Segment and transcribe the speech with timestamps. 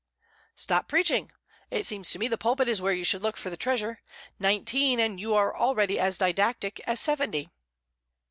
[0.55, 1.31] "Stop preaching.
[1.69, 4.01] It seems to me the pulpit is where you should look for the treasure.
[4.39, 7.51] Nineteen, and you are already as didactic as seventy."